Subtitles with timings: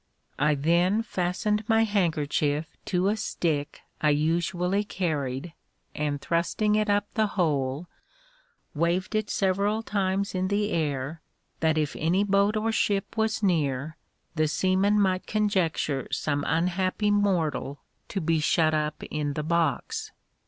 [0.39, 5.53] I then fastened my handkerchief to a stick I usually carried,
[5.93, 7.85] and thrusting it up the hole,
[8.73, 11.21] waved it several times in the air,
[11.59, 13.95] that if any boat or ship was near,
[14.33, 20.11] the seamen might conjecture some unhappy mortal to be shut up in the box.